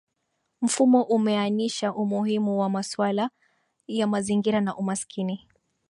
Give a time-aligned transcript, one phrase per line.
[0.61, 3.29] Mfumo umeainisha umuhimu wa masuala
[3.87, 5.47] ya mazingira na umaskini